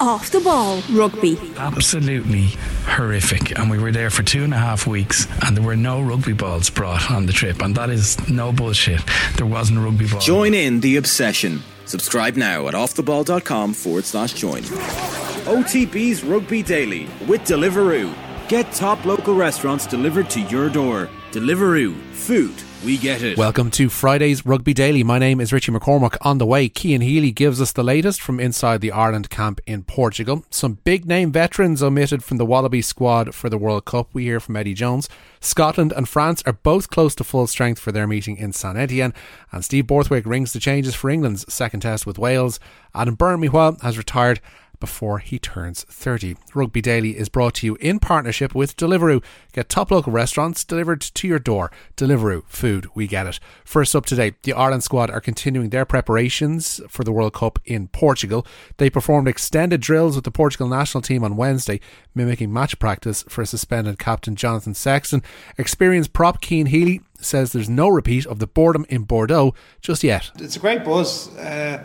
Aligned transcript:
Off 0.00 0.30
the 0.30 0.40
ball 0.40 0.80
rugby. 0.92 1.36
Absolutely 1.56 2.50
horrific. 2.84 3.58
And 3.58 3.68
we 3.68 3.78
were 3.78 3.90
there 3.90 4.10
for 4.10 4.22
two 4.22 4.44
and 4.44 4.54
a 4.54 4.58
half 4.58 4.86
weeks, 4.86 5.26
and 5.42 5.56
there 5.56 5.64
were 5.64 5.76
no 5.76 6.00
rugby 6.00 6.34
balls 6.34 6.70
brought 6.70 7.10
on 7.10 7.26
the 7.26 7.32
trip. 7.32 7.60
And 7.62 7.74
that 7.74 7.90
is 7.90 8.16
no 8.28 8.52
bullshit. 8.52 9.00
There 9.36 9.46
wasn't 9.46 9.78
a 9.78 9.82
rugby 9.82 10.06
ball. 10.06 10.20
Join 10.20 10.54
in 10.54 10.80
the 10.80 10.96
obsession. 10.96 11.62
Subscribe 11.84 12.36
now 12.36 12.68
at 12.68 12.74
offtheball.com 12.74 13.74
forward 13.74 14.04
slash 14.04 14.34
join. 14.34 14.62
OTB's 14.62 16.22
Rugby 16.22 16.62
Daily 16.62 17.08
with 17.26 17.40
Deliveroo. 17.42 18.14
Get 18.48 18.70
top 18.72 19.04
local 19.04 19.34
restaurants 19.34 19.86
delivered 19.86 20.30
to 20.30 20.40
your 20.42 20.68
door. 20.68 21.08
Deliveroo. 21.32 21.96
Food 22.12 22.54
we 22.84 22.96
get 22.96 23.22
it. 23.22 23.36
Welcome 23.36 23.70
to 23.72 23.88
Friday's 23.88 24.46
Rugby 24.46 24.72
Daily. 24.72 25.02
My 25.02 25.18
name 25.18 25.40
is 25.40 25.52
Richie 25.52 25.72
McCormack. 25.72 26.16
On 26.22 26.38
the 26.38 26.46
way, 26.46 26.68
Cian 26.68 27.00
Healy 27.00 27.32
gives 27.32 27.60
us 27.60 27.72
the 27.72 27.82
latest 27.82 28.20
from 28.20 28.38
inside 28.38 28.80
the 28.80 28.92
Ireland 28.92 29.30
camp 29.30 29.60
in 29.66 29.82
Portugal. 29.82 30.44
Some 30.50 30.78
big 30.84 31.04
name 31.04 31.32
veterans 31.32 31.82
omitted 31.82 32.22
from 32.22 32.36
the 32.36 32.46
Wallaby 32.46 32.82
squad 32.82 33.34
for 33.34 33.48
the 33.48 33.58
World 33.58 33.84
Cup. 33.84 34.10
We 34.12 34.24
hear 34.24 34.40
from 34.40 34.56
Eddie 34.56 34.74
Jones. 34.74 35.08
Scotland 35.40 35.92
and 35.96 36.08
France 36.08 36.42
are 36.46 36.52
both 36.52 36.90
close 36.90 37.14
to 37.16 37.24
full 37.24 37.46
strength 37.46 37.80
for 37.80 37.92
their 37.92 38.06
meeting 38.06 38.36
in 38.36 38.52
Saint 38.52 38.78
Etienne. 38.78 39.14
And 39.50 39.64
Steve 39.64 39.86
Borthwick 39.86 40.26
rings 40.26 40.52
the 40.52 40.60
changes 40.60 40.94
for 40.94 41.10
England's 41.10 41.52
second 41.52 41.80
test 41.80 42.06
with 42.06 42.18
Wales. 42.18 42.60
Adam 42.94 43.14
Byrne, 43.14 43.40
meanwhile, 43.40 43.76
has 43.82 43.98
retired 43.98 44.40
before 44.80 45.18
he 45.18 45.38
turns 45.38 45.84
30. 45.84 46.36
Rugby 46.54 46.80
Daily 46.80 47.16
is 47.16 47.28
brought 47.28 47.54
to 47.54 47.66
you 47.66 47.76
in 47.76 47.98
partnership 47.98 48.54
with 48.54 48.76
Deliveroo. 48.76 49.22
Get 49.52 49.68
top 49.68 49.90
local 49.90 50.12
restaurants 50.12 50.64
delivered 50.64 51.00
to 51.00 51.28
your 51.28 51.38
door. 51.38 51.70
Deliveroo, 51.96 52.44
food, 52.46 52.86
we 52.94 53.06
get 53.06 53.26
it. 53.26 53.40
First 53.64 53.94
up 53.96 54.06
today, 54.06 54.34
the 54.42 54.52
Ireland 54.52 54.84
squad 54.84 55.10
are 55.10 55.20
continuing 55.20 55.70
their 55.70 55.84
preparations 55.84 56.80
for 56.88 57.04
the 57.04 57.12
World 57.12 57.34
Cup 57.34 57.58
in 57.64 57.88
Portugal. 57.88 58.46
They 58.76 58.90
performed 58.90 59.28
extended 59.28 59.80
drills 59.80 60.14
with 60.14 60.24
the 60.24 60.30
Portugal 60.30 60.68
national 60.68 61.02
team 61.02 61.24
on 61.24 61.36
Wednesday, 61.36 61.80
mimicking 62.14 62.52
match 62.52 62.78
practice 62.78 63.24
for 63.28 63.44
suspended 63.44 63.98
captain 63.98 64.36
Jonathan 64.36 64.74
Sexton. 64.74 65.22
Experienced 65.56 66.12
prop 66.12 66.42
Cian 66.42 66.66
Healy 66.66 67.00
says 67.20 67.52
there's 67.52 67.68
no 67.68 67.88
repeat 67.88 68.26
of 68.26 68.38
the 68.38 68.46
boredom 68.46 68.86
in 68.88 69.02
Bordeaux 69.02 69.54
just 69.80 70.04
yet. 70.04 70.30
It's 70.38 70.56
a 70.56 70.60
great 70.60 70.84
buzz. 70.84 71.34
Uh, 71.36 71.84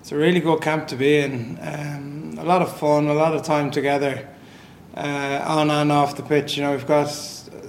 it's 0.00 0.12
a 0.12 0.16
really 0.16 0.40
good 0.40 0.60
camp 0.62 0.88
to 0.88 0.96
be 0.96 1.18
in. 1.18 1.58
Um, 1.60 2.38
a 2.38 2.44
lot 2.44 2.62
of 2.62 2.76
fun, 2.78 3.08
a 3.08 3.14
lot 3.14 3.34
of 3.34 3.42
time 3.42 3.70
together, 3.70 4.28
uh, 4.96 5.42
on 5.44 5.70
and 5.70 5.90
off 5.90 6.16
the 6.16 6.22
pitch. 6.22 6.56
You 6.56 6.62
know, 6.62 6.72
we've 6.72 6.86
got, 6.86 7.08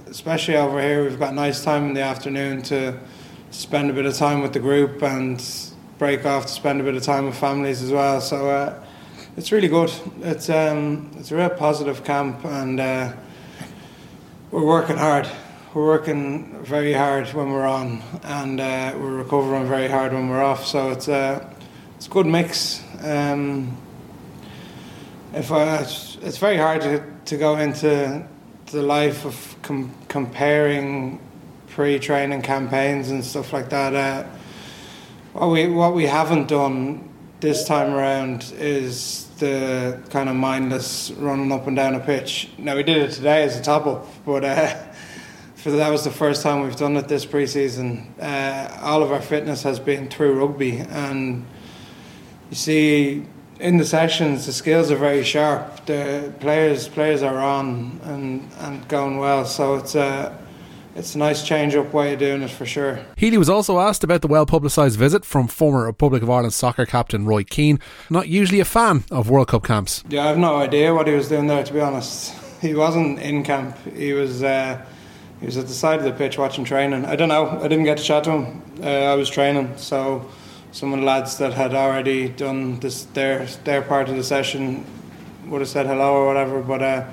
especially 0.08 0.56
over 0.56 0.80
here, 0.80 1.02
we've 1.04 1.18
got 1.18 1.34
nice 1.34 1.64
time 1.64 1.86
in 1.86 1.94
the 1.94 2.02
afternoon 2.02 2.62
to 2.62 2.98
spend 3.50 3.90
a 3.90 3.92
bit 3.92 4.06
of 4.06 4.14
time 4.16 4.42
with 4.42 4.52
the 4.52 4.60
group 4.60 5.02
and 5.02 5.44
break 5.98 6.24
off 6.24 6.46
to 6.46 6.52
spend 6.52 6.80
a 6.80 6.84
bit 6.84 6.94
of 6.94 7.02
time 7.02 7.26
with 7.26 7.36
families 7.36 7.82
as 7.82 7.92
well. 7.92 8.20
So 8.20 8.48
uh, 8.48 8.82
it's 9.36 9.52
really 9.52 9.68
good. 9.68 9.92
It's 10.22 10.48
um, 10.48 11.10
it's 11.18 11.30
a 11.32 11.36
real 11.36 11.50
positive 11.50 12.04
camp, 12.04 12.44
and 12.44 12.80
uh, 12.80 13.12
we're 14.50 14.64
working 14.64 14.96
hard. 14.96 15.28
We're 15.74 15.86
working 15.86 16.64
very 16.64 16.92
hard 16.92 17.28
when 17.34 17.52
we're 17.52 17.66
on, 17.66 18.02
and 18.22 18.60
uh, 18.60 18.94
we're 18.96 19.16
recovering 19.16 19.66
very 19.66 19.88
hard 19.88 20.12
when 20.12 20.28
we're 20.28 20.42
off. 20.42 20.64
So 20.64 20.90
it's 20.90 21.08
uh, 21.08 21.48
it's 22.00 22.06
a 22.06 22.10
good 22.10 22.24
mix. 22.24 22.82
Um, 23.02 23.76
if 25.34 25.52
I, 25.52 25.80
it's 25.82 26.38
very 26.38 26.56
hard 26.56 26.80
to, 26.80 27.04
to 27.26 27.36
go 27.36 27.58
into 27.58 28.26
the 28.70 28.82
life 28.82 29.26
of 29.26 29.56
com- 29.60 29.94
comparing 30.08 31.20
pre-training 31.68 32.40
campaigns 32.40 33.10
and 33.10 33.22
stuff 33.22 33.52
like 33.52 33.68
that. 33.68 33.94
Uh, 33.94 34.26
what 35.34 35.48
we 35.48 35.66
what 35.66 35.92
we 35.92 36.06
haven't 36.06 36.48
done 36.48 37.06
this 37.40 37.66
time 37.66 37.92
around 37.92 38.50
is 38.56 39.26
the 39.38 40.00
kind 40.08 40.30
of 40.30 40.36
mindless 40.36 41.10
running 41.10 41.52
up 41.52 41.66
and 41.66 41.76
down 41.76 41.94
a 41.94 42.00
pitch. 42.00 42.48
Now 42.56 42.76
we 42.76 42.82
did 42.82 42.96
it 42.96 43.12
today 43.12 43.42
as 43.42 43.58
a 43.58 43.62
top 43.62 43.84
up, 43.86 44.06
but 44.24 44.42
uh, 44.42 44.74
for 45.56 45.72
that 45.72 45.90
was 45.90 46.04
the 46.04 46.10
first 46.10 46.42
time 46.42 46.62
we've 46.62 46.76
done 46.76 46.96
it 46.96 47.08
this 47.08 47.26
pre-season. 47.26 48.14
Uh, 48.18 48.78
all 48.80 49.02
of 49.02 49.12
our 49.12 49.20
fitness 49.20 49.64
has 49.64 49.78
been 49.78 50.08
through 50.08 50.40
rugby 50.40 50.78
and 50.78 51.44
you 52.50 52.56
see 52.56 53.26
in 53.58 53.76
the 53.76 53.84
sessions 53.84 54.46
the 54.46 54.52
skills 54.52 54.90
are 54.90 54.96
very 54.96 55.22
sharp. 55.22 55.86
The 55.86 56.32
players 56.40 56.88
players 56.88 57.22
are 57.22 57.38
on 57.38 58.00
and, 58.04 58.48
and 58.58 58.86
going 58.88 59.18
well. 59.18 59.44
So 59.44 59.76
it's 59.76 59.94
a 59.94 60.36
it's 60.96 61.14
a 61.14 61.18
nice 61.18 61.46
change 61.46 61.76
up 61.76 61.92
way 61.92 62.14
of 62.14 62.18
doing 62.18 62.42
it 62.42 62.50
for 62.50 62.66
sure. 62.66 62.98
Healy 63.16 63.38
was 63.38 63.48
also 63.48 63.78
asked 63.78 64.02
about 64.02 64.22
the 64.22 64.28
well 64.28 64.46
publicised 64.46 64.98
visit 64.98 65.24
from 65.24 65.46
former 65.46 65.84
Republic 65.84 66.22
of 66.22 66.30
Ireland 66.30 66.52
soccer 66.52 66.84
captain 66.84 67.24
Roy 67.24 67.44
Keane, 67.44 67.78
not 68.08 68.28
usually 68.28 68.60
a 68.60 68.64
fan 68.64 69.04
of 69.10 69.30
World 69.30 69.48
Cup 69.48 69.64
camps. 69.64 70.02
Yeah, 70.08 70.24
I 70.24 70.28
have 70.28 70.38
no 70.38 70.56
idea 70.56 70.92
what 70.94 71.06
he 71.06 71.14
was 71.14 71.28
doing 71.28 71.46
there 71.46 71.64
to 71.64 71.72
be 71.72 71.80
honest. 71.80 72.34
He 72.60 72.74
wasn't 72.74 73.18
in 73.20 73.42
camp. 73.42 73.74
He 73.96 74.12
was 74.12 74.42
uh, 74.42 74.84
he 75.40 75.46
was 75.46 75.56
at 75.56 75.66
the 75.66 75.72
side 75.72 75.98
of 76.00 76.04
the 76.04 76.12
pitch 76.12 76.36
watching 76.36 76.66
training. 76.66 77.06
I 77.06 77.16
don't 77.16 77.30
know. 77.30 77.48
I 77.48 77.68
didn't 77.68 77.84
get 77.84 77.96
to 77.96 78.04
chat 78.04 78.24
to 78.24 78.32
him. 78.32 78.62
Uh, 78.82 78.86
I 78.86 79.14
was 79.14 79.30
training, 79.30 79.78
so 79.78 80.28
some 80.72 80.92
of 80.92 81.00
the 81.00 81.06
lads 81.06 81.38
that 81.38 81.52
had 81.52 81.74
already 81.74 82.28
done 82.28 82.80
this 82.80 83.04
their 83.04 83.46
their 83.64 83.82
part 83.82 84.08
of 84.08 84.16
the 84.16 84.24
session 84.24 84.84
would 85.46 85.60
have 85.60 85.68
said 85.68 85.86
hello 85.86 86.14
or 86.14 86.26
whatever, 86.26 86.60
but 86.62 86.82
uh, 86.82 87.04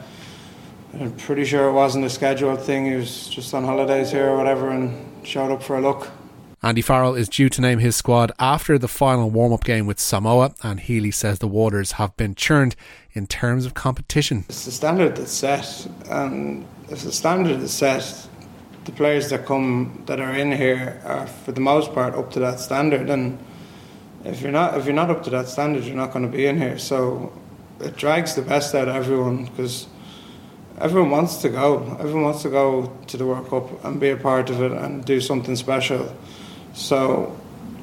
I'm 0.99 1.11
pretty 1.13 1.45
sure 1.45 1.69
it 1.69 1.73
wasn't 1.73 2.05
a 2.05 2.09
scheduled 2.09 2.61
thing. 2.61 2.85
He 2.85 2.95
was 2.95 3.27
just 3.27 3.53
on 3.53 3.63
holidays 3.63 4.11
here 4.11 4.29
or 4.29 4.37
whatever 4.37 4.69
and 4.69 5.25
showed 5.25 5.51
up 5.51 5.63
for 5.63 5.77
a 5.77 5.81
look. 5.81 6.11
Andy 6.63 6.81
Farrell 6.81 7.13
is 7.13 7.29
due 7.29 7.49
to 7.49 7.61
name 7.61 7.79
his 7.79 7.95
squad 7.95 8.31
after 8.39 8.79
the 8.79 8.87
final 8.87 9.29
warm 9.29 9.53
up 9.53 9.63
game 9.63 9.85
with 9.85 9.99
Samoa, 9.99 10.55
and 10.63 10.79
Healy 10.79 11.11
says 11.11 11.39
the 11.39 11.47
waters 11.47 11.93
have 11.93 12.17
been 12.17 12.33
churned 12.33 12.75
in 13.13 13.27
terms 13.27 13.65
of 13.65 13.73
competition. 13.73 14.43
It's 14.49 14.65
the 14.65 14.71
standard 14.71 15.15
that's 15.15 15.31
set, 15.31 15.87
and 16.09 16.67
if 16.89 17.03
the 17.03 17.11
standard 17.11 17.61
is 17.61 17.71
set, 17.71 18.27
the 18.85 18.91
players 18.91 19.29
that 19.29 19.45
come 19.45 20.01
that 20.07 20.19
are 20.19 20.33
in 20.33 20.51
here 20.51 20.99
are 21.05 21.27
for 21.27 21.51
the 21.51 21.61
most 21.61 21.93
part 21.93 22.15
up 22.15 22.31
to 22.31 22.39
that 22.39 22.59
standard 22.59 23.09
and 23.09 23.37
if 24.27 24.41
you're 24.41 24.51
not 24.51 24.77
if 24.77 24.85
you're 24.85 24.93
not 24.93 25.09
up 25.09 25.23
to 25.23 25.29
that 25.29 25.47
standard 25.47 25.83
you're 25.83 25.95
not 25.95 26.11
going 26.11 26.25
to 26.25 26.31
be 26.31 26.45
in 26.45 26.57
here 26.57 26.77
so 26.77 27.31
it 27.79 27.95
drags 27.95 28.35
the 28.35 28.41
best 28.41 28.75
out 28.75 28.87
of 28.87 28.95
everyone 28.95 29.45
because 29.45 29.87
everyone 30.79 31.09
wants 31.09 31.37
to 31.37 31.49
go 31.49 31.97
everyone 31.99 32.23
wants 32.23 32.41
to 32.41 32.49
go 32.49 32.91
to 33.07 33.17
the 33.17 33.25
World 33.25 33.49
Cup 33.49 33.85
and 33.85 33.99
be 33.99 34.09
a 34.09 34.17
part 34.17 34.49
of 34.49 34.61
it 34.61 34.71
and 34.71 35.03
do 35.05 35.21
something 35.21 35.55
special 35.55 36.13
so 36.73 37.37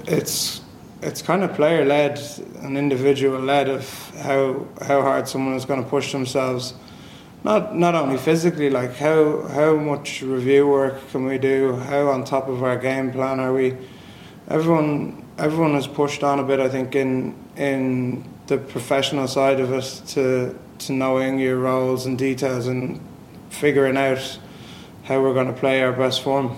it's 0.06 0.60
it's 1.02 1.22
kind 1.22 1.42
of 1.42 1.54
player 1.54 1.84
led 1.84 2.20
and 2.62 2.78
individual 2.78 3.40
led 3.40 3.68
of 3.68 4.10
how 4.20 4.66
how 4.82 5.02
hard 5.02 5.28
someone 5.28 5.54
is 5.54 5.64
going 5.64 5.82
to 5.82 5.88
push 5.88 6.12
themselves 6.12 6.74
not 7.44 7.76
not 7.76 7.94
only 7.94 8.16
physically, 8.16 8.70
like 8.70 8.96
how 8.96 9.46
how 9.48 9.76
much 9.76 10.22
review 10.22 10.66
work 10.66 11.10
can 11.10 11.26
we 11.26 11.36
do? 11.36 11.76
How 11.76 12.08
on 12.08 12.24
top 12.24 12.48
of 12.48 12.62
our 12.62 12.78
game 12.78 13.12
plan 13.12 13.38
are 13.38 13.52
we? 13.52 13.76
Everyone 14.48 15.23
everyone 15.38 15.74
has 15.74 15.86
pushed 15.86 16.22
on 16.22 16.38
a 16.38 16.44
bit, 16.44 16.60
I 16.60 16.68
think, 16.68 16.94
in 16.94 17.34
in 17.56 18.24
the 18.46 18.58
professional 18.58 19.28
side 19.28 19.60
of 19.60 19.72
it 19.72 20.02
to 20.08 20.58
to 20.78 20.92
knowing 20.92 21.38
your 21.38 21.56
roles 21.56 22.06
and 22.06 22.18
details 22.18 22.66
and 22.66 23.00
figuring 23.50 23.96
out 23.96 24.38
how 25.04 25.20
we're 25.22 25.34
going 25.34 25.46
to 25.46 25.52
play 25.52 25.82
our 25.82 25.92
best 25.92 26.22
form. 26.22 26.56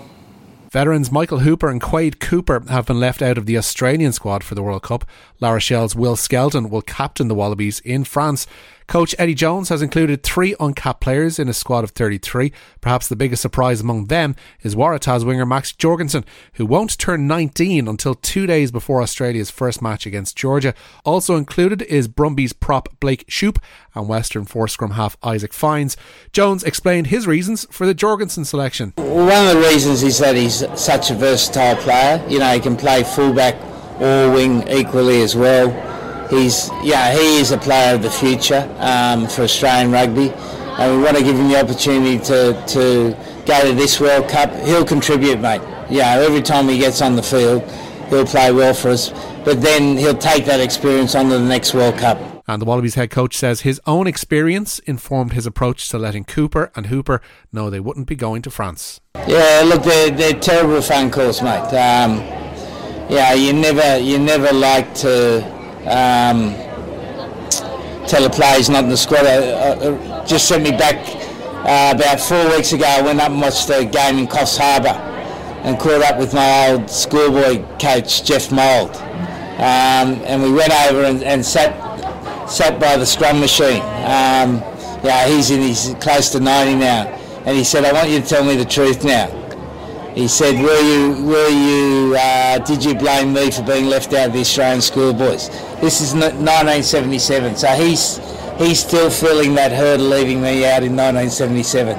Veterans 0.71 1.11
Michael 1.11 1.39
Hooper 1.39 1.69
and 1.69 1.81
Quade 1.81 2.19
Cooper 2.19 2.61
have 2.69 2.85
been 2.85 2.99
left 2.99 3.21
out 3.21 3.37
of 3.37 3.45
the 3.45 3.57
Australian 3.57 4.11
squad 4.11 4.43
for 4.43 4.53
the 4.53 4.61
World 4.61 4.83
Cup. 4.83 5.05
La 5.39 5.51
Rochelle's 5.51 5.95
Will 5.95 6.17
Skelton 6.17 6.69
will 6.69 6.81
captain 6.81 7.29
the 7.29 7.35
Wallabies 7.35 7.79
in 7.81 8.03
France. 8.03 8.47
Coach 8.87 9.13
Eddie 9.19 9.33
Jones 9.33 9.67
has 9.67 9.81
included 9.81 10.23
three 10.23 10.55
uncapped 10.61 11.01
players 11.01 11.39
in 11.39 11.49
a 11.49 11.53
squad 11.53 11.83
of 11.83 11.91
33. 11.91 12.53
Perhaps 12.79 13.09
the 13.09 13.17
biggest 13.17 13.41
surprise 13.41 13.81
among 13.81 14.05
them 14.05 14.33
is 14.61 14.75
Waratahs 14.75 15.25
winger 15.25 15.45
Max 15.45 15.73
Jorgensen, 15.73 16.23
who 16.53 16.65
won't 16.65 16.97
turn 16.97 17.27
19 17.27 17.85
until 17.85 18.15
two 18.15 18.47
days 18.47 18.71
before 18.71 19.01
Australia's 19.01 19.49
first 19.49 19.81
match 19.81 20.05
against 20.05 20.37
Georgia. 20.37 20.73
Also 21.03 21.35
included 21.35 21.81
is 21.81 22.07
Brumbies 22.07 22.53
prop 22.53 22.87
Blake 23.01 23.27
Schoupp 23.27 23.57
and 23.93 24.07
Western 24.07 24.45
Force 24.45 24.71
scrum 24.71 24.91
half 24.91 25.17
Isaac 25.21 25.51
Fines. 25.51 25.97
Jones 26.31 26.63
explained 26.63 27.07
his 27.07 27.27
reasons 27.27 27.67
for 27.69 27.85
the 27.85 27.93
Jorgensen 27.93 28.45
selection. 28.45 28.93
One 28.95 29.47
of 29.47 29.53
the 29.53 29.67
reasons 29.67 30.01
is 30.01 30.17
that 30.19 30.37
he's 30.37 30.63
such 30.79 31.11
a 31.11 31.13
versatile 31.13 31.75
player. 31.75 32.25
You 32.29 32.39
know, 32.39 32.53
he 32.53 32.61
can 32.61 32.77
play 32.77 33.03
fullback 33.03 33.55
or 33.99 34.31
wing 34.31 34.65
equally 34.69 35.21
as 35.21 35.35
well 35.35 35.96
he's 36.29 36.69
yeah 36.83 37.13
he 37.13 37.39
is 37.39 37.51
a 37.51 37.57
player 37.57 37.95
of 37.95 38.01
the 38.01 38.11
future 38.11 38.67
um, 38.79 39.27
for 39.27 39.43
Australian 39.43 39.91
rugby, 39.91 40.31
and 40.31 40.97
we 40.97 41.03
want 41.03 41.17
to 41.17 41.23
give 41.23 41.37
him 41.37 41.49
the 41.49 41.59
opportunity 41.59 42.17
to 42.25 42.63
to 42.67 43.17
go 43.45 43.69
to 43.69 43.73
this 43.73 43.99
World 43.99 44.27
Cup. 44.29 44.53
He'll 44.65 44.85
contribute, 44.85 45.39
mate. 45.39 45.61
Yeah, 45.89 46.15
every 46.15 46.41
time 46.41 46.67
he 46.67 46.77
gets 46.77 47.01
on 47.01 47.15
the 47.15 47.23
field, 47.23 47.63
he'll 48.09 48.25
play 48.25 48.51
well 48.51 48.73
for 48.73 48.89
us. 48.89 49.11
But 49.45 49.61
then 49.61 49.95
he'll 49.95 50.17
take 50.17 50.45
that 50.45 50.59
experience 50.59 51.15
on 51.15 51.29
to 51.29 51.39
the 51.39 51.45
next 51.45 51.73
World 51.73 51.97
Cup. 51.97 52.17
And 52.49 52.61
the 52.61 52.65
Wallabies 52.65 52.95
head 52.95 53.09
coach 53.09 53.35
says 53.35 53.61
his 53.61 53.81
own 53.85 54.07
experience 54.07 54.79
informed 54.79 55.33
his 55.33 55.45
approach 55.45 55.89
to 55.89 55.97
letting 55.97 56.23
Cooper 56.23 56.71
and 56.75 56.87
Hooper 56.87 57.21
know 57.51 57.69
they 57.69 57.79
wouldn't 57.79 58.07
be 58.07 58.15
going 58.15 58.41
to 58.43 58.49
France. 58.49 59.01
Yeah, 59.27 59.63
look, 59.65 59.83
they're, 59.83 60.11
they're 60.11 60.39
terrible 60.39 60.81
phone 60.81 61.11
calls, 61.11 61.41
mate. 61.41 61.73
Um, 61.73 62.19
yeah, 63.09 63.33
you 63.33 63.53
never 63.53 63.97
you 63.99 64.19
never 64.19 64.51
like 64.51 64.93
to 64.95 65.56
um, 65.87 66.53
tell 68.07 68.23
the 68.23 68.29
player 68.29 68.55
he's 68.57 68.69
not 68.69 68.83
in 68.83 68.89
the 68.89 68.97
squad. 68.97 69.25
Uh, 69.25 70.25
just 70.25 70.47
sent 70.47 70.63
me 70.63 70.71
back 70.71 70.95
uh, 71.65 71.93
about 71.95 72.19
four 72.19 72.49
weeks 72.55 72.73
ago. 72.73 72.85
I 72.85 73.01
went 73.01 73.19
up 73.19 73.31
and 73.31 73.41
watched 73.41 73.67
the 73.67 73.85
game 73.85 74.19
in 74.19 74.27
Coffs 74.27 74.57
Harbour 74.57 74.99
and 75.63 75.79
caught 75.79 76.01
up 76.01 76.19
with 76.19 76.33
my 76.33 76.69
old 76.69 76.89
schoolboy 76.89 77.63
coach 77.77 78.23
Jeff 78.23 78.51
Mould, 78.51 78.95
um, 78.95 80.21
and 80.25 80.41
we 80.41 80.51
went 80.51 80.71
over 80.87 81.03
and, 81.03 81.23
and, 81.23 81.45
sat 81.45 81.75
sat 82.49 82.79
by 82.79 82.95
the 82.95 83.05
scrum 83.05 83.39
machine. 83.39 83.81
Um, 83.81 84.61
yeah, 85.03 85.27
he's 85.27 85.51
in 85.51 85.61
he's 85.61 85.95
close 85.99 86.29
to 86.31 86.39
90 86.39 86.79
now, 86.79 87.07
and 87.45 87.57
he 87.57 87.63
said, 87.63 87.85
"I 87.85 87.93
want 87.93 88.09
you 88.09 88.21
to 88.21 88.25
tell 88.25 88.43
me 88.43 88.55
the 88.55 88.65
truth 88.65 89.03
now." 89.03 89.36
He 90.17 90.27
said, 90.27 90.55
"Were 90.55 90.81
you 90.81 91.23
were 91.25 91.47
you 91.47 92.15
uh, 92.15 92.57
did 92.57 92.83
you 92.83 92.95
blame 92.95 93.33
me 93.33 93.51
for 93.51 93.61
being 93.61 93.85
left 93.85 94.13
out 94.13 94.29
of 94.29 94.33
the 94.33 94.39
Australian 94.39 94.81
schoolboys?" 94.81 95.49
This 95.79 96.01
is 96.01 96.15
1977, 96.15 97.55
so 97.55 97.67
he's 97.67 98.19
he's 98.57 98.79
still 98.79 99.11
feeling 99.11 99.53
that 99.53 99.71
hurt 99.71 99.99
of 99.99 100.07
leaving 100.07 100.41
me 100.41 100.65
out 100.65 100.81
in 100.81 100.95
1977. 100.95 101.95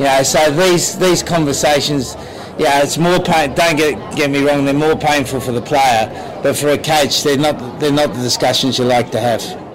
You 0.00 0.06
know, 0.06 0.22
so 0.24 0.50
these 0.50 0.98
these 0.98 1.22
conversations, 1.22 2.16
yeah, 2.58 2.82
it's 2.82 2.98
more 2.98 3.20
pain. 3.20 3.54
Don't 3.54 3.76
get 3.76 4.16
get 4.16 4.28
me 4.28 4.42
wrong; 4.42 4.64
they're 4.64 4.74
more 4.74 4.96
painful 4.96 5.38
for 5.38 5.52
the 5.52 5.62
player, 5.62 6.10
but 6.42 6.56
for 6.56 6.70
a 6.70 6.78
coach, 6.78 7.22
they're 7.22 7.38
not 7.38 7.78
they're 7.78 7.92
not 7.92 8.12
the 8.12 8.22
discussions 8.22 8.76
you 8.76 8.86
like 8.86 9.12
to 9.12 9.20
have. 9.20 9.69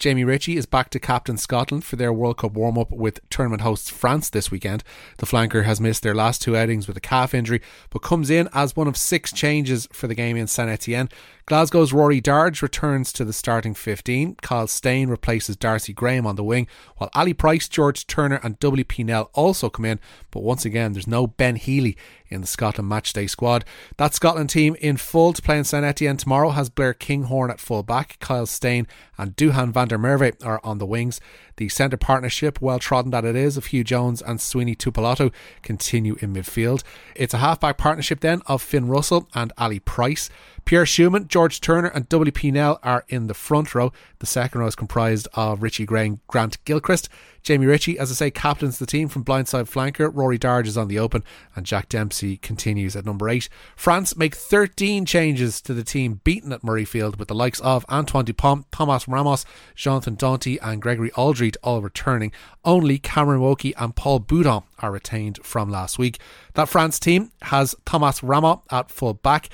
Jamie 0.00 0.24
Ritchie 0.24 0.56
is 0.56 0.64
back 0.64 0.88
to 0.90 0.98
captain 0.98 1.36
Scotland 1.36 1.84
for 1.84 1.96
their 1.96 2.10
World 2.10 2.38
Cup 2.38 2.52
warm 2.52 2.78
up 2.78 2.90
with 2.90 3.20
tournament 3.28 3.60
hosts 3.60 3.90
France 3.90 4.30
this 4.30 4.50
weekend. 4.50 4.82
The 5.18 5.26
flanker 5.26 5.64
has 5.64 5.78
missed 5.78 6.02
their 6.02 6.14
last 6.14 6.40
two 6.40 6.56
outings 6.56 6.88
with 6.88 6.96
a 6.96 7.00
calf 7.00 7.34
injury, 7.34 7.60
but 7.90 7.98
comes 7.98 8.30
in 8.30 8.48
as 8.54 8.74
one 8.74 8.88
of 8.88 8.96
six 8.96 9.30
changes 9.30 9.86
for 9.92 10.06
the 10.06 10.14
game 10.14 10.38
in 10.38 10.46
Saint 10.46 10.70
Etienne. 10.70 11.10
Glasgow's 11.50 11.92
Rory 11.92 12.20
Darge 12.20 12.62
returns 12.62 13.12
to 13.12 13.24
the 13.24 13.32
starting 13.32 13.74
15. 13.74 14.36
Kyle 14.36 14.68
Steyn 14.68 15.08
replaces 15.08 15.56
Darcy 15.56 15.92
Graham 15.92 16.24
on 16.24 16.36
the 16.36 16.44
wing, 16.44 16.68
while 16.96 17.10
Ali 17.12 17.34
Price, 17.34 17.68
George 17.68 18.06
Turner, 18.06 18.38
and 18.44 18.56
W. 18.60 18.84
Nel 18.98 19.30
also 19.34 19.68
come 19.68 19.84
in. 19.84 19.98
But 20.30 20.44
once 20.44 20.64
again, 20.64 20.92
there's 20.92 21.08
no 21.08 21.26
Ben 21.26 21.56
Healy 21.56 21.96
in 22.28 22.40
the 22.40 22.46
Scotland 22.46 22.88
matchday 22.88 23.28
squad. 23.28 23.64
That 23.96 24.14
Scotland 24.14 24.48
team 24.50 24.76
in 24.80 24.96
full 24.96 25.32
to 25.32 25.42
play 25.42 25.58
in 25.58 25.64
St 25.64 25.84
Etienne 25.84 26.18
tomorrow 26.18 26.50
has 26.50 26.70
Blair 26.70 26.94
Kinghorn 26.94 27.50
at 27.50 27.58
full 27.58 27.82
back, 27.82 28.20
Kyle 28.20 28.46
Steyn 28.46 28.86
and 29.18 29.34
Duhan 29.34 29.72
van 29.72 29.88
der 29.88 29.98
Merwe 29.98 30.34
are 30.46 30.60
on 30.62 30.78
the 30.78 30.86
wings. 30.86 31.20
The 31.60 31.68
centre 31.68 31.98
partnership, 31.98 32.62
well 32.62 32.78
trodden 32.78 33.10
that 33.10 33.26
it 33.26 33.36
is, 33.36 33.58
of 33.58 33.66
Huw 33.66 33.84
Jones 33.84 34.22
and 34.22 34.38
Sione 34.38 34.74
Tuipulotu 34.74 35.30
continue 35.60 36.16
in 36.22 36.32
midfield. 36.32 36.82
It's 37.14 37.34
a 37.34 37.36
half-back 37.36 37.76
partnership 37.76 38.20
then 38.20 38.40
of 38.46 38.62
Finn 38.62 38.88
Russell 38.88 39.28
and 39.34 39.52
Ali 39.58 39.78
Price. 39.78 40.30
Pierre 40.64 40.86
Schoeman, 40.86 41.28
George 41.28 41.60
Turner, 41.60 41.88
and 41.88 42.08
W.P. 42.08 42.50
Nel 42.50 42.78
are 42.82 43.04
in 43.10 43.26
the 43.26 43.34
front 43.34 43.74
row. 43.74 43.92
The 44.20 44.26
second 44.26 44.62
row 44.62 44.68
is 44.68 44.74
comprised 44.74 45.28
of 45.34 45.62
Richie 45.62 45.84
Gray 45.84 46.06
and 46.06 46.26
Grant 46.28 46.64
Gilchrist. 46.64 47.10
Jamie 47.42 47.66
Ritchie, 47.66 47.98
as 47.98 48.10
I 48.10 48.14
say, 48.14 48.30
captains 48.30 48.78
the 48.78 48.86
team 48.86 49.08
from 49.08 49.24
blindside 49.24 49.70
flanker. 49.70 50.10
Rory 50.12 50.38
Darge 50.38 50.66
is 50.66 50.76
on 50.76 50.88
the 50.88 50.98
open, 50.98 51.24
and 51.56 51.66
Jack 51.66 51.88
Dempsey 51.88 52.36
continues 52.36 52.96
at 52.96 53.06
number 53.06 53.28
eight. 53.28 53.48
France 53.76 54.16
make 54.16 54.34
13 54.34 55.06
changes 55.06 55.60
to 55.62 55.74
the 55.74 55.84
team 55.84 56.20
beaten 56.24 56.52
at 56.52 56.62
Murrayfield 56.62 57.18
with 57.18 57.28
the 57.28 57.34
likes 57.34 57.60
of 57.60 57.84
Antoine 57.88 58.24
Dupont, 58.24 58.70
Thomas 58.70 59.08
Ramos, 59.08 59.44
Jonathan 59.74 60.16
Danty, 60.16 60.58
and 60.62 60.82
Gregory 60.82 61.10
Alldritt 61.10 61.56
all 61.62 61.80
returning. 61.80 62.32
Only 62.64 62.98
Cameron 62.98 63.40
Woki 63.40 63.72
and 63.78 63.96
Paul 63.96 64.20
Boudehent 64.20 64.64
are 64.80 64.92
retained 64.92 65.38
from 65.42 65.70
last 65.70 65.98
week. 65.98 66.20
That 66.54 66.68
France 66.68 66.98
team 66.98 67.32
has 67.42 67.74
Thomas 67.84 68.22
Ramos 68.22 68.60
at 68.70 68.90
full 68.90 69.14
back. 69.14 69.48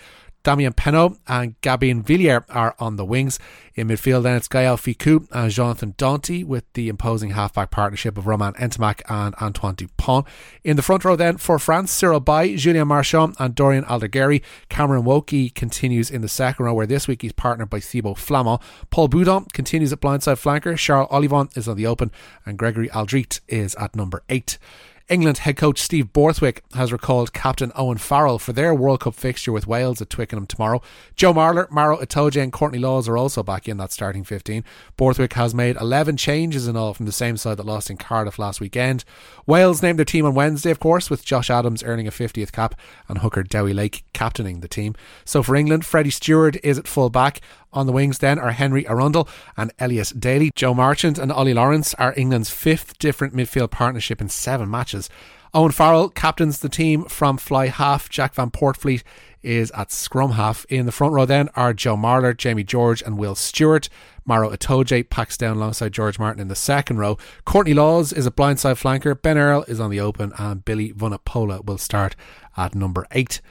Damien 0.47 0.75
Penaud 0.75 1.19
and 1.27 1.61
Gabin 1.61 2.05
Villière 2.05 2.45
are 2.51 2.77
on 2.79 2.95
the 2.95 3.05
wings. 3.05 3.41
In 3.75 3.89
midfield, 3.89 4.23
then 4.23 4.37
it's 4.37 4.47
Gael 4.47 4.77
Fickou 4.77 5.27
and 5.33 5.51
Jonathan 5.51 5.95
Danty 5.99 6.45
with 6.45 6.73
the 6.75 6.89
imposing 6.89 7.31
halfback 7.31 7.73
partnership 7.73 8.17
of 8.17 8.29
Romain 8.29 8.53
Ntamack 8.53 9.03
and 9.09 9.35
Antoine 9.43 9.75
Dupont. 9.75 10.25
In 10.63 10.77
the 10.77 10.85
front 10.85 11.05
row, 11.05 11.17
then 11.17 11.37
for 11.39 11.59
France, 11.59 11.91
Cyril 11.91 12.21
Baille, 12.21 12.57
Julien 12.57 12.87
Marchand, 12.87 13.35
and 13.41 13.57
Dorian 13.57 13.83
Aldegheri. 13.87 14.41
Cameron 14.69 15.03
Woki 15.03 15.53
continues 15.53 16.13
in 16.13 16.23
the 16.23 16.29
second 16.29 16.65
row, 16.65 16.75
where 16.75 16.87
this 16.87 17.09
week 17.09 17.23
he's 17.23 17.33
partnered 17.33 17.69
by 17.69 17.81
Thibaut 17.81 18.17
Flament. 18.17 18.63
Paul 18.91 19.09
Boudehent 19.09 19.53
continues 19.53 19.93
at 19.93 20.01
blindside 20.01 20.41
flanker. 20.41 20.79
Charles 20.79 21.11
Ollivon 21.11 21.57
is 21.57 21.67
on 21.67 21.77
the 21.77 21.89
open, 21.89 22.13
and 22.45 22.57
Gregory 22.57 22.89
Alldritt 22.91 23.41
is 23.49 23.75
at 23.81 23.97
number 23.97 24.23
eight. 24.29 24.59
England 25.09 25.39
head 25.39 25.57
coach 25.57 25.81
Steve 25.81 26.13
Borthwick 26.13 26.65
has 26.75 26.91
recalled 26.91 27.33
captain 27.33 27.71
Owen 27.77 27.97
Farrell 27.97 28.41
for 28.41 28.53
their 28.53 28.75
World 28.75 29.01
Cup 29.01 29.15
fixture 29.15 29.53
with 29.53 29.65
Wales 29.65 30.03
at 30.03 30.11
Twickenham 30.11 30.47
tomorrow. 30.47 30.83
Joe 31.15 31.33
Marler, 31.33 31.71
Maro 31.71 31.97
Itoje, 31.99 32.43
and 32.43 32.53
Courtney 32.53 32.81
Lawes 32.81 33.09
are 33.09 33.17
also 33.17 33.45
back 33.45 33.69
in 33.69 33.77
that 33.77 33.93
starting 33.93 34.25
15. 34.25 34.65
Borthwick 34.97 35.35
has 35.35 35.55
made 35.55 35.77
11 35.77 36.17
changes 36.17 36.67
in 36.67 36.77
all 36.77 36.93
from 36.93 37.07
the 37.07 37.13
same 37.13 37.37
side 37.37 37.57
that 37.59 37.67
lost 37.67 37.89
in 37.89 37.97
Cardiff 37.97 38.37
last 38.37 38.61
weekend. 38.61 39.05
Wales 39.47 39.81
named 39.81 39.97
their 39.97 40.05
team 40.05 40.27
on 40.27 40.35
Wednesday, 40.35 40.73
of 40.73 40.81
course, 40.81 41.09
with 41.09 41.25
Josh 41.25 41.51
Adams 41.51 41.85
earning 41.85 42.09
a 42.09 42.11
50th 42.11 42.51
cap 42.51 42.75
and 43.09 43.19
hooker 43.19 43.45
Dewi 43.45 43.75
Lake 43.75 44.03
captaining 44.13 44.59
the 44.59 44.67
team. 44.67 44.97
So 45.25 45.41
for 45.41 45.55
England, 45.55 45.87
Freddie 45.87 46.11
Steward 46.11 46.59
is 46.65 46.79
at 46.79 46.89
full 46.89 47.11
back. 47.11 47.41
On 47.77 47.87
the 47.87 47.93
wings 47.93 48.19
then 48.19 48.39
are 48.39 48.53
Henry 48.53 48.85
Arundell 48.85 49.29
and 49.55 49.71
Elliot 49.79 50.15
Daly. 50.19 50.51
Joe 50.55 50.73
Marchant 50.73 51.19
and 51.19 51.31
Ollie 51.31 51.53
Lawrence 51.53 51.93
are 51.95 52.15
England's 52.17 52.49
fifth 52.49 52.97
different 52.99 53.37
midfield 53.37 53.71
partnership 53.71 54.23
in 54.23 54.31
seven 54.31 54.71
matches. 54.71 55.11
Owen 55.53 55.73
Farrell 55.73 56.09
captains 56.09 56.61
the 56.61 56.71
team 56.71 57.05
from 57.05 57.37
fly 57.37 57.67
half. 57.67 58.09
Jack 58.09 58.35
van 58.35 58.51
Poortvliet 58.51 59.03
is 59.43 59.71
at 59.73 59.93
scrum 59.93 60.33
half. 60.33 60.65
In 60.71 60.87
the 60.87 60.93
front 60.93 61.13
row 61.13 61.27
then 61.27 61.51
are 61.55 61.75
Joe 61.75 61.97
Marler, 61.97 62.35
Jamie 62.35 62.65
George 62.65 63.03
and 63.03 63.19
Will 63.19 63.35
Stuart. 63.35 63.91
Maro 64.25 64.51
Itoje 64.51 65.09
packs 65.11 65.37
down 65.37 65.59
alongside 65.59 65.93
George 65.93 66.19
Martin 66.19 66.41
in 66.41 66.49
the 66.49 66.57
second 66.57 66.97
row. 66.97 67.19
Courtney 67.45 67.75
Lawes 67.75 68.11
is 68.11 68.25
a 68.25 68.31
blindside 68.31 68.81
flanker. 68.81 69.21
Ben 69.21 69.37
Earl 69.37 69.65
is 69.69 69.81
on 69.81 69.91
the 69.91 70.01
open 70.01 70.33
and 70.39 70.65
Billy 70.65 70.95
Vunipola 70.95 71.63
will 71.63 71.79
start 71.79 72.17
at 72.57 72.75
number 72.75 73.07
eight. 73.11 73.43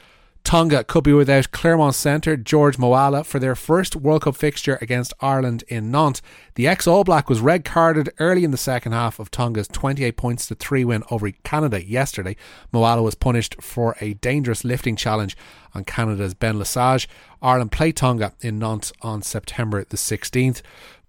Tonga 0.46 0.84
could 0.84 1.02
be 1.02 1.12
without 1.12 1.50
Clermont 1.50 1.96
centre 1.96 2.36
George 2.36 2.76
Moala 2.76 3.26
for 3.26 3.40
their 3.40 3.56
first 3.56 3.96
World 3.96 4.22
Cup 4.22 4.36
fixture 4.36 4.78
against 4.80 5.12
Ireland 5.20 5.64
in 5.66 5.90
Nantes. 5.90 6.22
The 6.54 6.68
ex 6.68 6.86
All 6.86 7.02
Black 7.02 7.28
was 7.28 7.40
red 7.40 7.64
carded 7.64 8.10
early 8.20 8.44
in 8.44 8.52
the 8.52 8.56
second 8.56 8.92
half 8.92 9.18
of 9.18 9.32
Tonga's 9.32 9.66
28 9.66 10.16
points 10.16 10.46
to 10.46 10.54
3 10.54 10.84
win 10.84 11.02
over 11.10 11.28
Canada 11.32 11.84
yesterday. 11.84 12.36
Moala 12.72 13.02
was 13.02 13.16
punished 13.16 13.60
for 13.60 13.96
a 14.00 14.14
dangerous 14.14 14.62
lifting 14.62 14.94
challenge 14.94 15.36
on 15.74 15.82
Canada's 15.82 16.34
Ben 16.34 16.60
Lesage. 16.60 17.08
Ireland 17.42 17.72
play 17.72 17.90
Tonga 17.90 18.32
in 18.40 18.60
Nantes 18.60 18.92
on 19.02 19.22
September 19.22 19.84
the 19.84 19.96
16th. 19.96 20.62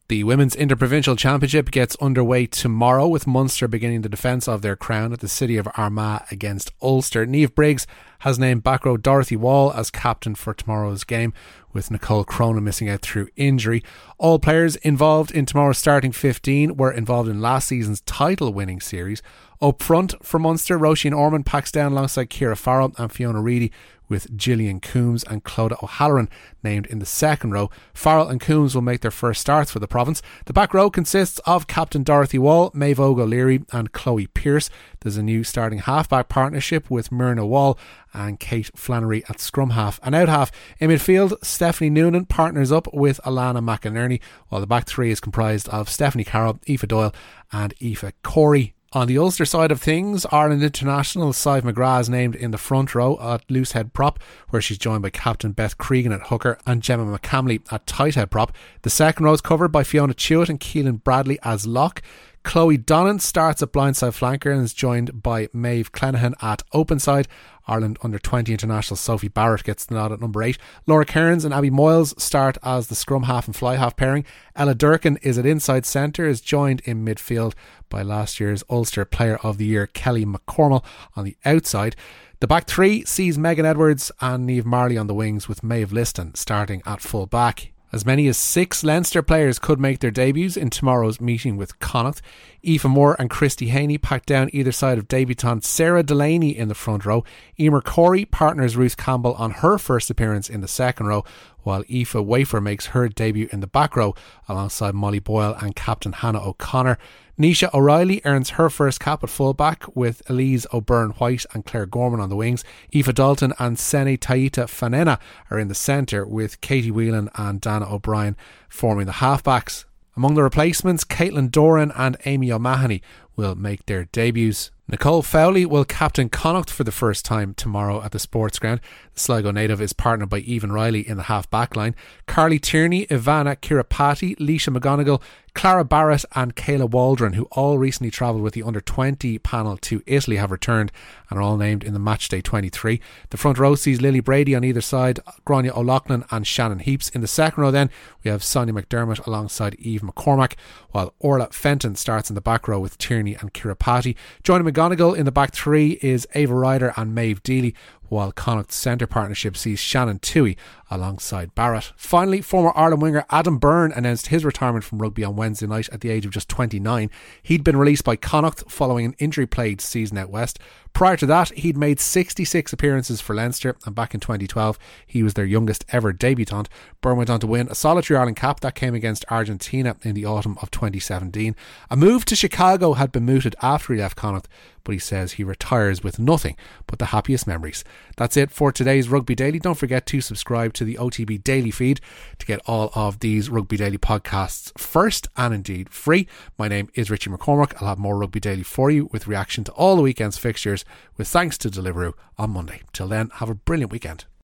The 0.10 0.24
Women's 0.24 0.56
Interprovincial 0.56 1.18
Championship 1.18 1.70
gets 1.70 1.98
underway 1.98 2.46
tomorrow 2.46 3.10
with 3.10 3.28
Munster 3.28 3.68
beginning 3.68 4.04
the 4.04 4.10
defence 4.10 4.48
of 4.48 4.62
their 4.62 4.78
crown 4.78 5.12
at 5.12 5.20
the 5.20 5.28
city 5.28 5.58
of 5.58 5.68
Armagh 5.76 6.26
against 6.32 6.72
Ulster. 6.82 7.26
Niamh 7.26 7.54
Briggs 7.54 7.86
has 8.20 8.40
named 8.40 8.64
back 8.64 8.86
row 8.86 8.96
Dorothy 8.96 9.36
Wall 9.36 9.70
as 9.74 9.92
captain 9.92 10.34
for 10.34 10.54
tomorrow's 10.54 11.04
game, 11.04 11.34
with 11.74 11.92
Nicole 11.92 12.24
Cronin 12.24 12.64
missing 12.64 12.88
out 12.88 13.02
through 13.02 13.28
injury. 13.36 13.84
All 14.18 14.40
players 14.40 14.78
involved 14.78 15.32
in 15.32 15.46
tomorrow's 15.46 15.78
starting 15.78 16.14
15 16.14 16.78
were 16.78 16.92
involved 16.92 17.30
in 17.30 17.42
last 17.42 17.68
season's 17.68 18.00
title 18.02 18.54
winning 18.54 18.80
series. 18.80 19.22
Up 19.62 19.84
front 19.84 20.14
for 20.24 20.40
Munster, 20.40 20.80
Roisin 20.80 21.14
Ormond 21.16 21.46
packs 21.46 21.72
down 21.72 21.92
alongside 21.92 22.30
Kira 22.30 22.58
Farrell 22.58 22.94
and 22.98 23.12
Fiona 23.12 23.42
Reidy, 23.42 23.74
with 24.10 24.36
Gillian 24.38 24.80
Coombs 24.80 25.24
and 25.24 25.44
Clodagh 25.44 25.82
O'Halloran 25.84 26.30
named 26.64 26.86
in 26.88 27.00
the 27.00 27.06
second 27.06 27.52
row. 27.52 27.70
Farrell 27.94 28.30
and 28.30 28.42
Coombs 28.42 28.76
will 28.76 28.82
make 28.82 29.02
their 29.02 29.12
first 29.12 29.42
starts 29.42 29.72
for 29.72 29.80
the 29.80 29.88
province. 29.88 30.22
The 30.46 30.54
back 30.54 30.74
row 30.74 30.90
consists 30.90 31.40
of 31.46 31.68
Captain 31.68 32.04
Dorothy 32.04 32.38
Wall, 32.38 32.72
Maeve 32.74 33.00
O'Leary, 33.00 33.64
and 33.72 33.92
Chloe 33.92 34.28
Pierce. 34.28 34.70
There's 35.02 35.18
a 35.18 35.24
new 35.24 35.44
starting 35.44 35.80
halfback 35.80 36.30
partnership 36.30 36.90
with 36.90 37.12
Myrna 37.12 37.46
Wall 37.46 37.78
and 38.14 38.40
Kate 38.40 38.72
Flannery 38.76 39.24
at 39.30 39.40
scrum 39.40 39.72
half. 39.72 40.00
And 40.04 40.16
out 40.16 40.30
half 40.30 40.52
in 40.80 40.90
midfield, 40.90 41.44
Stephanie 41.44 41.90
Noonan 41.90 42.26
partners 42.26 42.72
up 42.72 42.94
with 42.94 43.20
Alana 43.24 43.64
McInerney, 43.64 44.22
while 44.48 44.62
the 44.62 44.68
back 44.68 44.88
three 44.88 45.12
is 45.12 45.20
comprised 45.20 45.70
of 45.70 45.90
Stephanie 45.90 46.24
Carroll, 46.24 46.60
Aoife 46.70 46.88
Doyle, 46.88 47.14
and 47.52 47.74
Aoife 47.82 48.14
Corey. 48.24 48.77
On 48.94 49.06
the 49.06 49.18
Ulster 49.18 49.44
side 49.44 49.70
of 49.70 49.82
things, 49.82 50.26
Ireland 50.32 50.64
international 50.64 51.34
Sadhbh 51.34 51.64
McGrath 51.64 52.02
is 52.02 52.10
named 52.10 52.36
in 52.36 52.52
the 52.52 52.58
front 52.58 52.96
row 52.96 53.20
at 53.22 53.46
loosehead 53.50 53.92
prop, 53.92 54.18
where 54.48 54.62
she's 54.62 54.78
joined 54.78 55.02
by 55.02 55.10
captain 55.10 55.52
Beth 55.52 55.78
Cregan 55.78 56.14
at 56.14 56.28
hooker 56.28 56.58
and 56.66 56.82
Gemma 56.82 57.04
McCamley 57.04 57.62
at 57.70 57.86
tight 57.86 58.16
head 58.16 58.32
prop. 58.32 58.54
The 58.84 58.90
second 58.90 59.26
row 59.26 59.34
is 59.34 59.42
covered 59.42 59.74
by 59.74 59.84
Fiona 59.84 60.14
Tuite 60.14 60.48
and 60.48 60.60
Keelan 60.60 61.04
Bradley 61.04 61.38
as 61.44 61.68
lock. 61.68 62.02
Chloe 62.44 62.78
Donnan 62.78 63.20
starts 63.20 63.62
at 63.62 63.74
blindside 63.74 64.18
flanker 64.18 64.54
and 64.54 64.64
is 64.64 64.74
joined 64.74 65.22
by 65.22 65.50
Maeve 65.52 65.92
Clenaghan 65.92 66.42
at 66.42 66.64
open 66.72 66.98
side. 66.98 67.28
Ireland 67.68 67.98
under 68.02 68.20
20 68.20 68.52
international 68.52 68.98
Sophie 68.98 69.28
Barrett 69.28 69.64
gets 69.64 69.86
the 69.86 69.96
nod 69.96 70.12
at 70.12 70.22
number 70.22 70.42
8. 70.42 70.58
Laura 70.86 71.06
Kearns 71.06 71.46
and 71.46 71.54
Abby 71.54 71.70
Moyles 71.70 72.20
start 72.20 72.58
as 72.64 72.88
the 72.88 72.96
scrum 72.96 73.24
half 73.24 73.48
and 73.48 73.56
fly 73.56 73.76
half 73.76 73.96
pairing. 73.96 74.26
Ella 74.56 74.76
Durkin 74.76 75.18
is 75.18 75.38
at 75.38 75.46
inside 75.46 75.86
centre, 75.86 76.28
is 76.28 76.42
joined 76.42 76.82
in 76.86 77.06
midfield 77.06 77.54
by 77.90 78.02
last 78.02 78.40
year's 78.40 78.64
Ulster 78.70 79.06
Player 79.06 79.38
of 79.44 79.58
the 79.58 79.66
Year 79.66 79.88
Kelly 79.88 80.26
McCormill 80.26 80.84
on 81.16 81.26
the 81.26 81.38
outside. 81.46 81.96
The 82.40 82.48
back 82.48 82.68
three 82.68 83.04
sees 83.06 83.38
Megan 83.38 83.66
Edwards 83.66 84.12
and 84.22 84.48
Niamh 84.48 84.66
Marley 84.66 84.98
on 84.98 85.08
the 85.08 85.16
wings 85.16 85.48
with 85.48 85.64
Maeve 85.64 85.92
Liston 85.92 86.36
starting 86.36 86.84
at 86.86 87.02
full 87.02 87.26
back. 87.26 87.72
As 87.94 88.06
many 88.06 88.28
as 88.28 88.38
six 88.38 88.84
Leinster 88.84 89.22
players 89.22 89.60
could 89.60 89.80
make 89.80 90.00
their 90.00 90.12
debuts 90.12 90.58
in 90.58 90.70
tomorrow's 90.70 91.22
meeting 91.22 91.56
with 91.56 91.80
Connacht. 91.80 92.22
Aoife 92.68 92.84
Moore 92.84 93.16
and 93.18 93.30
Christy 93.30 93.68
Haney 93.68 93.98
packed 93.98 94.26
down 94.26 94.50
either 94.52 94.74
side 94.74 94.98
of 94.98 95.08
debutant 95.08 95.64
Sarah 95.64 96.04
Delaney 96.04 96.50
in 96.50 96.68
the 96.68 96.76
front 96.76 97.06
row. 97.06 97.24
Emer 97.58 97.80
Corey 97.80 98.26
partners 98.26 98.76
Ruth 98.76 98.98
Campbell 98.98 99.36
on 99.36 99.52
her 99.52 99.78
first 99.78 100.10
appearance 100.10 100.50
in 100.50 100.60
the 100.60 100.68
second 100.68 101.06
row, 101.06 101.24
while 101.64 101.84
Aoife 101.90 102.16
Wafer 102.16 102.60
makes 102.60 102.88
her 102.88 103.08
debut 103.08 103.48
in 103.54 103.62
the 103.62 103.68
back 103.68 103.96
row 103.96 104.14
alongside 104.50 104.94
Molly 104.94 105.20
Boyle 105.20 105.56
and 105.62 105.74
captain 105.74 106.12
Hannah 106.12 106.46
O'Connor. 106.46 106.98
Nisha 107.40 107.72
O'Reilly 107.72 108.20
earns 108.26 108.52
her 108.52 108.68
first 108.68 109.00
cap 109.00 109.24
at 109.24 109.30
fullback 109.30 109.96
with 109.96 110.28
Elise 110.28 110.66
O'Byrne 110.74 111.12
White 111.12 111.46
and 111.54 111.64
Claire 111.64 111.86
Gorman 111.86 112.20
on 112.20 112.30
the 112.30 112.36
wings. 112.36 112.64
Eva 112.92 113.14
Dalton 113.14 113.54
and 113.60 113.78
Sene 113.78 114.18
Taita 114.18 114.66
Fanena 114.66 115.20
are 115.52 115.60
in 115.60 115.68
the 115.68 115.76
centre 115.76 116.26
with 116.26 116.62
Katie 116.62 116.90
Whelan 116.90 117.30
and 117.36 117.62
Dana 117.62 117.94
O'Brien 117.94 118.36
forming 118.70 119.06
the 119.06 119.12
halfbacks. 119.12 119.86
Among 120.16 120.34
the 120.34 120.42
replacements, 120.42 121.06
Caitlin 121.06 121.52
Doran 121.52 121.92
and 121.96 122.18
Amy 122.26 122.52
O'Mahony 122.52 123.04
will 123.36 123.54
make 123.54 123.86
their 123.86 124.06
debuts. 124.06 124.72
Nicole 124.88 125.22
Fowley 125.22 125.64
will 125.64 125.86
captain 125.86 126.30
Connacht 126.30 126.72
for 126.72 126.84
the 126.84 126.92
first 126.92 127.24
time 127.24 127.54
tomorrow 127.54 128.02
at 128.02 128.14
the 128.14 128.20
sports 128.20 128.58
ground. 128.58 128.82
Sligo 129.18 129.52
native 129.52 129.82
is 129.82 129.94
partnered 129.94 130.30
by 130.30 130.42
Evan 130.42 130.72
Riley 130.72 131.08
in 131.08 131.18
the 131.18 131.24
half 131.24 131.50
back 131.50 131.76
line. 131.76 131.96
Carly 132.26 132.60
Tierney, 132.60 133.06
Ivana 133.08 133.56
Kirapati, 133.56 134.38
Leisha 134.38 134.76
McGonigal, 134.76 135.22
Clara 135.58 135.84
Barrett, 135.84 136.24
and 136.36 136.56
Kayla 136.56 136.88
Waldron, 136.88 137.34
who 137.34 137.46
all 137.52 137.80
recently 137.80 138.12
travelled 138.12 138.44
with 138.44 138.54
the 138.54 138.62
under 138.62 138.80
20 138.80 139.40
panel 139.40 139.76
to 139.78 140.04
Italy, 140.06 140.36
have 140.36 140.52
returned 140.52 140.92
and 141.32 141.40
are 141.40 141.42
all 141.42 141.58
named 141.58 141.84
in 141.84 141.94
the 141.94 142.00
matchday 142.00 142.44
23. 142.44 143.02
The 143.32 143.38
front 143.38 143.58
row 143.58 143.74
sees 143.74 144.00
Lily 144.00 144.20
Brady 144.20 144.54
on 144.54 144.64
either 144.64 144.82
side, 144.82 145.20
Grania 145.46 145.74
O'Loughlin, 145.74 146.26
and 146.30 146.46
Shannon 146.46 146.78
Heaps. 146.78 147.10
In 147.10 147.22
the 147.22 147.28
second 147.28 147.64
row, 147.64 147.72
then, 147.72 147.90
we 148.24 148.30
have 148.30 148.44
Sonia 148.44 148.72
McDermott 148.72 149.26
alongside 149.26 149.74
Eve 149.80 150.02
McCormack, 150.02 150.54
while 150.92 151.16
Orla 151.18 151.48
Fenton 151.52 151.96
starts 151.96 152.30
in 152.30 152.36
the 152.36 152.42
back 152.42 152.68
row 152.68 152.80
with 152.80 153.00
Tierney 153.00 153.34
and 153.34 153.52
Kirapati. 153.52 154.16
Joining 154.44 154.72
McGonigal 154.72 155.18
in 155.18 155.26
the 155.26 155.32
back 155.32 155.54
three 155.54 155.98
is 156.04 156.28
Ava 156.36 156.54
Ryder 156.54 156.94
and 156.96 157.16
Maeve 157.16 157.42
Deely, 157.42 157.74
while 158.10 158.32
Connacht's 158.32 158.76
centre 158.76 159.08
partnership 159.08 159.58
sees 159.58 159.80
Shannon 159.80 160.20
Toohey 160.20 160.56
alongside 160.90 161.54
Barrett. 161.56 161.92
Finally, 161.96 162.42
former 162.42 162.72
Ireland 162.76 163.02
winger 163.02 163.26
Adam 163.30 163.58
Byrne 163.58 163.92
announced 163.92 164.28
his 164.28 164.46
retirement 164.46 164.84
from 164.84 165.00
rugby 165.00 165.24
on 165.24 165.36
Wednesday 165.36 165.68
night 165.68 165.90
at 165.90 166.02
the 166.02 166.10
age 166.10 166.26
of 166.26 166.32
just 166.32 166.50
29. 166.50 167.10
He'd 167.44 167.64
been 167.64 167.78
released 167.78 168.04
by 168.04 168.16
Connacht 168.16 168.70
following 168.70 169.06
an 169.06 169.16
injury 169.20 169.48
plagued 169.48 169.82
season 169.82 170.18
out 170.18 170.30
west. 170.30 170.60
Prior 170.98 171.16
to 171.18 171.28
that, 171.28 171.50
he'd 171.50 171.78
made 171.78 172.00
66 172.00 172.74
appearances 172.74 173.22
for 173.22 173.36
Leinster, 173.36 173.76
and 173.86 173.94
back 173.94 174.16
in 174.16 174.20
2012, 174.20 174.80
he 175.06 175.22
was 175.22 175.36
their 175.36 175.46
youngest 175.46 175.86
ever 175.90 176.12
debutant. 176.12 176.70
Byrne 177.02 177.18
went 177.18 177.30
on 177.30 177.40
to 177.42 177.46
win 177.46 177.68
a 177.70 177.76
solitary 177.76 178.18
Ireland 178.18 178.38
cap 178.38 178.62
that 178.62 178.74
came 178.74 178.96
against 178.96 179.24
Argentina 179.30 179.96
in 180.02 180.16
the 180.16 180.26
autumn 180.26 180.58
of 180.60 180.72
2017. 180.72 181.56
A 181.92 181.96
move 181.96 182.26
to 182.26 182.36
Chicago 182.36 182.94
had 182.94 183.12
been 183.12 183.26
mooted 183.26 183.56
after 183.62 183.94
he 183.94 184.00
left 184.00 184.18
Connacht, 184.18 184.48
but 184.84 184.94
he 184.94 185.00
says 185.00 185.34
he 185.34 185.44
retires 185.44 186.02
with 186.02 186.18
nothing 186.18 186.56
but 186.88 186.98
the 186.98 187.08
happiest 187.08 187.46
memories. 187.46 187.84
That's 188.16 188.38
it 188.38 188.50
for 188.50 188.72
today's 188.72 189.10
Rugby 189.10 189.36
Daily. 189.36 189.60
Don't 189.60 189.78
forget 189.78 190.06
to 190.08 190.22
subscribe 190.22 190.74
to 190.78 190.86
the 190.86 190.96
OTB 190.96 191.44
Daily 191.44 191.72
feed 191.72 192.00
to 192.38 192.46
get 192.46 192.62
all 192.66 192.92
of 192.96 193.20
these 193.20 193.50
Rugby 193.50 193.78
Daily 193.78 193.98
podcasts 193.98 194.72
first 194.80 195.28
and 195.36 195.54
indeed 195.54 195.90
free. 195.90 196.28
My 196.58 196.68
name 196.68 196.90
is 196.94 197.10
Richie 197.10 197.32
McCormack. 197.32 197.82
I'll 197.82 197.90
have 197.90 197.98
more 197.98 198.18
Rugby 198.18 198.40
Daily 198.40 198.64
for 198.64 198.92
you 198.92 199.10
with 199.12 199.28
reaction 199.28 199.64
to 199.66 199.72
all 199.74 199.96
the 199.96 200.04
weekend's 200.04 200.38
fixtures 200.38 200.86
with 201.18 201.28
thanks 201.28 201.58
to 201.60 201.70
Deliveroo 201.70 202.14
on 202.38 202.52
Monday. 202.52 202.82
Till 202.94 203.08
then, 203.08 203.32
have 203.36 203.50
a 203.50 203.56
brilliant 203.56 203.92
weekend. 203.92 204.26